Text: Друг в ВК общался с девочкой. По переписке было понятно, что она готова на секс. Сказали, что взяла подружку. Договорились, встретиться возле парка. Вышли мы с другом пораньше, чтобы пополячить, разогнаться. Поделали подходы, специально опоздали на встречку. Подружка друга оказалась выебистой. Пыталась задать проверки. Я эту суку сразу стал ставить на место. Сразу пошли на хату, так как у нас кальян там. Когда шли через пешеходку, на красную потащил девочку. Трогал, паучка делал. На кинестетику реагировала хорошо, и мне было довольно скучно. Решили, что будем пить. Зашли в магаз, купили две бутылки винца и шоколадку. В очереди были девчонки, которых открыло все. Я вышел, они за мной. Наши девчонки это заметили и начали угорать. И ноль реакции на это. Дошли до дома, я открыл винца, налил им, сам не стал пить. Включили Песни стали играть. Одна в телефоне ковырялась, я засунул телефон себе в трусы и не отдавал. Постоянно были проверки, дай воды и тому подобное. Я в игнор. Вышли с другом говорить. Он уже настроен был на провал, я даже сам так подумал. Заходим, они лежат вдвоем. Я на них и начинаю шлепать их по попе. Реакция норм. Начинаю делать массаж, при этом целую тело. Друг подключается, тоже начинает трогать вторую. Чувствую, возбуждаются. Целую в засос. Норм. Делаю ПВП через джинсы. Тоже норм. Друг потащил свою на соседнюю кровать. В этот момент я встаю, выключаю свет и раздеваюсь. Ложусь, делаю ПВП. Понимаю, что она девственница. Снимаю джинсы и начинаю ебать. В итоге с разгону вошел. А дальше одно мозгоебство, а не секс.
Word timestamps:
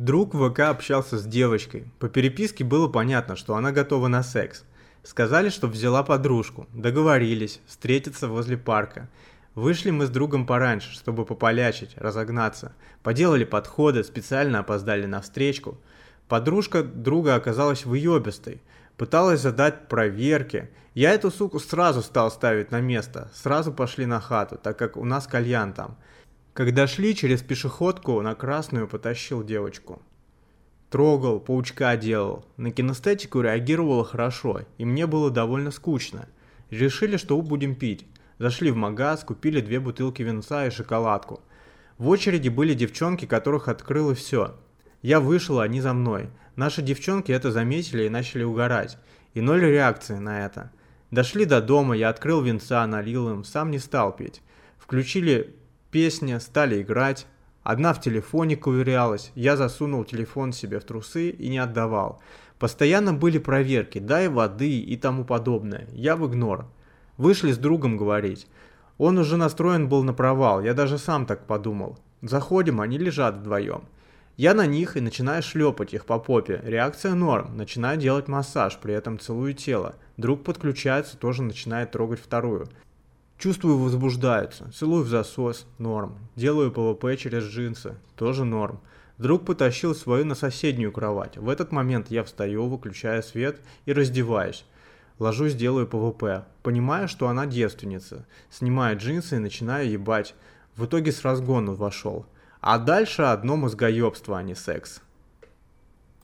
Друг 0.00 0.32
в 0.32 0.48
ВК 0.48 0.60
общался 0.60 1.18
с 1.18 1.26
девочкой. 1.26 1.84
По 1.98 2.08
переписке 2.08 2.64
было 2.64 2.88
понятно, 2.88 3.36
что 3.36 3.54
она 3.54 3.70
готова 3.70 4.08
на 4.08 4.22
секс. 4.22 4.64
Сказали, 5.02 5.50
что 5.50 5.66
взяла 5.66 6.02
подружку. 6.02 6.66
Договорились, 6.72 7.60
встретиться 7.66 8.26
возле 8.26 8.56
парка. 8.56 9.10
Вышли 9.54 9.90
мы 9.90 10.06
с 10.06 10.08
другом 10.08 10.46
пораньше, 10.46 10.90
чтобы 10.94 11.26
пополячить, 11.26 11.98
разогнаться. 11.98 12.72
Поделали 13.02 13.44
подходы, 13.44 14.02
специально 14.02 14.60
опоздали 14.60 15.04
на 15.04 15.20
встречку. 15.20 15.78
Подружка 16.28 16.82
друга 16.82 17.34
оказалась 17.34 17.84
выебистой. 17.84 18.62
Пыталась 18.96 19.42
задать 19.42 19.88
проверки. 19.88 20.70
Я 20.94 21.10
эту 21.12 21.30
суку 21.30 21.60
сразу 21.60 22.00
стал 22.00 22.30
ставить 22.30 22.70
на 22.70 22.80
место. 22.80 23.30
Сразу 23.34 23.70
пошли 23.70 24.06
на 24.06 24.18
хату, 24.18 24.56
так 24.56 24.78
как 24.78 24.96
у 24.96 25.04
нас 25.04 25.26
кальян 25.26 25.74
там. 25.74 25.98
Когда 26.52 26.88
шли 26.88 27.14
через 27.14 27.42
пешеходку, 27.42 28.20
на 28.22 28.34
красную 28.34 28.88
потащил 28.88 29.44
девочку. 29.44 30.02
Трогал, 30.90 31.38
паучка 31.38 31.96
делал. 31.96 32.44
На 32.56 32.72
кинестетику 32.72 33.40
реагировала 33.40 34.04
хорошо, 34.04 34.62
и 34.76 34.84
мне 34.84 35.06
было 35.06 35.30
довольно 35.30 35.70
скучно. 35.70 36.28
Решили, 36.70 37.16
что 37.16 37.40
будем 37.40 37.76
пить. 37.76 38.04
Зашли 38.40 38.72
в 38.72 38.76
магаз, 38.76 39.22
купили 39.22 39.60
две 39.60 39.78
бутылки 39.78 40.22
винца 40.22 40.66
и 40.66 40.70
шоколадку. 40.70 41.40
В 41.98 42.08
очереди 42.08 42.48
были 42.48 42.74
девчонки, 42.74 43.26
которых 43.26 43.68
открыло 43.68 44.16
все. 44.16 44.56
Я 45.02 45.20
вышел, 45.20 45.60
они 45.60 45.80
за 45.80 45.92
мной. 45.92 46.30
Наши 46.56 46.82
девчонки 46.82 47.30
это 47.30 47.52
заметили 47.52 48.04
и 48.04 48.10
начали 48.10 48.42
угорать. 48.42 48.98
И 49.34 49.40
ноль 49.40 49.60
реакции 49.60 50.16
на 50.16 50.44
это. 50.44 50.72
Дошли 51.12 51.44
до 51.44 51.60
дома, 51.60 51.96
я 51.96 52.08
открыл 52.08 52.40
винца, 52.40 52.84
налил 52.86 53.30
им, 53.30 53.44
сам 53.44 53.70
не 53.70 53.78
стал 53.78 54.16
пить. 54.16 54.42
Включили 54.78 55.54
Песни 55.90 56.38
стали 56.38 56.82
играть. 56.82 57.26
Одна 57.62 57.92
в 57.92 58.00
телефоне 58.00 58.56
ковырялась, 58.56 59.32
я 59.34 59.56
засунул 59.56 60.04
телефон 60.04 60.52
себе 60.52 60.78
в 60.78 60.84
трусы 60.84 61.30
и 61.30 61.48
не 61.48 61.58
отдавал. 61.58 62.22
Постоянно 62.58 63.12
были 63.12 63.38
проверки, 63.38 63.98
дай 63.98 64.28
воды 64.28 64.78
и 64.78 64.96
тому 64.96 65.24
подобное. 65.24 65.88
Я 65.92 66.14
в 66.16 66.26
игнор. 66.28 66.66
Вышли 67.16 67.52
с 67.52 67.58
другом 67.58 67.96
говорить. 67.96 68.46
Он 68.98 69.18
уже 69.18 69.36
настроен 69.36 69.88
был 69.88 70.04
на 70.04 70.14
провал, 70.14 70.62
я 70.62 70.74
даже 70.74 70.96
сам 70.96 71.26
так 71.26 71.46
подумал. 71.46 71.98
Заходим, 72.22 72.80
они 72.80 72.96
лежат 72.96 73.36
вдвоем. 73.36 73.82
Я 74.36 74.54
на 74.54 74.66
них 74.66 74.96
и 74.96 75.00
начинаю 75.00 75.42
шлепать 75.42 75.92
их 75.92 76.04
по 76.06 76.18
попе. 76.18 76.60
Реакция 76.64 77.14
норм. 77.14 77.56
Начинаю 77.56 77.98
делать 77.98 78.28
массаж, 78.28 78.78
при 78.78 78.94
этом 78.94 79.18
целую 79.18 79.54
тело. 79.54 79.96
Друг 80.16 80.44
подключается, 80.44 81.18
тоже 81.18 81.42
начинает 81.42 81.90
трогать 81.90 82.20
вторую. 82.20 82.68
Чувствую, 83.40 83.78
возбуждаются. 83.78 84.70
Целую 84.70 85.02
в 85.02 85.08
засос. 85.08 85.66
Норм. 85.78 86.18
Делаю 86.36 86.70
ПВП 86.70 87.16
через 87.16 87.44
джинсы. 87.44 87.94
Тоже 88.14 88.44
норм. 88.44 88.80
Друг 89.16 89.46
потащил 89.46 89.94
свою 89.94 90.26
на 90.26 90.34
соседнюю 90.34 90.92
кровать. 90.92 91.38
В 91.38 91.48
этот 91.48 91.72
момент 91.72 92.10
я 92.10 92.22
встаю, 92.22 92.68
выключаю 92.68 93.22
свет 93.22 93.62
и 93.86 93.94
раздеваюсь. 93.94 94.66
Ложусь, 95.18 95.54
делаю 95.54 95.86
ПВП. 95.86 96.44
Понимаю, 96.62 97.08
что 97.08 97.28
она 97.28 97.46
девственница. 97.46 98.26
Снимаю 98.50 98.98
джинсы 98.98 99.36
и 99.36 99.38
начинаю 99.38 99.90
ебать. 99.90 100.34
В 100.76 100.84
итоге 100.84 101.10
с 101.10 101.22
разгону 101.22 101.72
вошел. 101.72 102.26
А 102.60 102.78
дальше 102.78 103.22
одно 103.22 103.56
мозгоебство, 103.56 104.36
а 104.36 104.42
не 104.42 104.54
секс. 104.54 105.00